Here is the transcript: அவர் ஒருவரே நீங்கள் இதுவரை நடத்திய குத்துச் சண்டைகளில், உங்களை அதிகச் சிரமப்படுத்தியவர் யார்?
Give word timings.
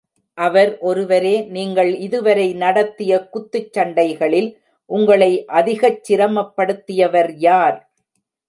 அவர் 0.37 0.77
ஒருவரே 0.79 1.33
நீங்கள் 1.47 1.91
இதுவரை 1.97 2.53
நடத்திய 2.53 3.29
குத்துச் 3.33 3.69
சண்டைகளில், 3.77 4.49
உங்களை 4.89 5.31
அதிகச் 5.53 6.01
சிரமப்படுத்தியவர் 6.09 7.31
யார்? 7.39 7.79